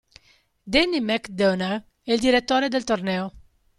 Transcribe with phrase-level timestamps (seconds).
[0.67, 3.33] Danny McDonagh è il direttore del torneo.